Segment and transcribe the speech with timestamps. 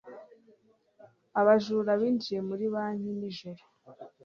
[1.39, 3.61] Abajura binjiye muri banki nijoro